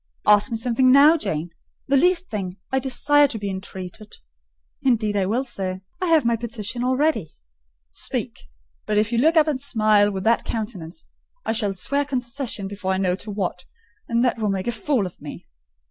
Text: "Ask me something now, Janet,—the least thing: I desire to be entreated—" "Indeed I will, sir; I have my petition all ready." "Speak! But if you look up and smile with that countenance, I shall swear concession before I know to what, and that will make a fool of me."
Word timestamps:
"Ask 0.25 0.49
me 0.49 0.57
something 0.57 0.91
now, 0.91 1.15
Janet,—the 1.15 1.95
least 1.95 2.31
thing: 2.31 2.57
I 2.71 2.79
desire 2.79 3.27
to 3.27 3.37
be 3.37 3.51
entreated—" 3.51 4.15
"Indeed 4.81 5.15
I 5.15 5.27
will, 5.27 5.45
sir; 5.45 5.81
I 6.01 6.07
have 6.07 6.25
my 6.25 6.35
petition 6.35 6.83
all 6.83 6.95
ready." 6.97 7.29
"Speak! 7.91 8.47
But 8.87 8.97
if 8.97 9.11
you 9.11 9.19
look 9.19 9.37
up 9.37 9.45
and 9.47 9.61
smile 9.61 10.09
with 10.09 10.23
that 10.23 10.43
countenance, 10.43 11.03
I 11.45 11.51
shall 11.51 11.75
swear 11.75 12.03
concession 12.03 12.67
before 12.67 12.93
I 12.93 12.97
know 12.97 13.13
to 13.17 13.29
what, 13.29 13.65
and 14.07 14.25
that 14.25 14.39
will 14.39 14.49
make 14.49 14.65
a 14.65 14.71
fool 14.71 15.05
of 15.05 15.21
me." 15.21 15.45